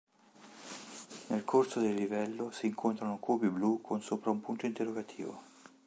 Nel 1.27 1.43
corso 1.45 1.79
del 1.79 1.93
livello 1.93 2.49
si 2.49 2.65
incontrano 2.65 3.19
cubi 3.19 3.49
blu 3.49 3.81
con 3.81 4.01
sopra 4.01 4.31
un 4.31 4.41
punto 4.41 4.65
interrogativo. 4.65 5.43